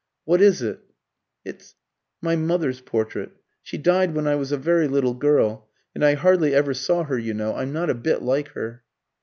"What 0.25 0.41
is 0.41 0.63
it?" 0.63 0.79
"It's 1.45 1.75
my 2.23 2.35
mother's 2.35 2.81
portrait. 2.81 3.33
She 3.61 3.77
died 3.77 4.15
when 4.15 4.25
I 4.25 4.33
was 4.33 4.51
a 4.51 4.57
very 4.57 4.87
little 4.87 5.13
girl, 5.13 5.69
and 5.93 6.03
I 6.03 6.15
hardly 6.15 6.55
ever 6.55 6.73
saw 6.73 7.03
her, 7.03 7.19
you 7.19 7.35
know. 7.35 7.55
I'm 7.55 7.71
not 7.71 7.91
a 7.91 7.93
bit 7.93 8.23
like 8.23 8.47
her." 8.53 8.83